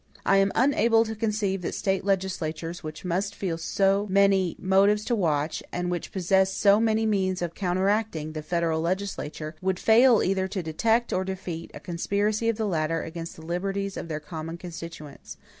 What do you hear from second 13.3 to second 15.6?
the liberties of their common constituents.